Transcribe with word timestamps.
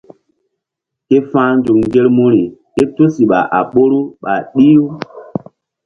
Ke 1.07 1.17
fa̧h 1.29 1.51
nzuk 1.57 1.77
ŋgermuri 1.83 2.43
ké 2.75 2.83
tusiɓa 2.95 3.39
a 3.57 3.59
ɓoru 3.71 3.99
ɓa 4.21 4.33
ɗih-u. 4.53 4.85